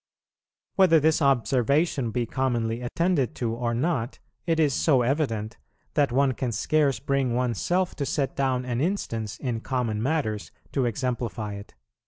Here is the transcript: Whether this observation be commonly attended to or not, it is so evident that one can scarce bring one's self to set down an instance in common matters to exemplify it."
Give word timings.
Whether 0.77 0.99
this 0.99 1.21
observation 1.21 2.09
be 2.09 2.25
commonly 2.25 2.81
attended 2.81 3.35
to 3.35 3.53
or 3.53 3.75
not, 3.75 4.17
it 4.47 4.59
is 4.59 4.73
so 4.73 5.03
evident 5.03 5.57
that 5.93 6.11
one 6.11 6.31
can 6.31 6.51
scarce 6.51 6.97
bring 6.99 7.35
one's 7.35 7.61
self 7.61 7.93
to 7.97 8.05
set 8.07 8.35
down 8.35 8.65
an 8.65 8.81
instance 8.81 9.37
in 9.37 9.59
common 9.59 10.01
matters 10.01 10.51
to 10.71 10.85
exemplify 10.85 11.53
it." 11.53 11.75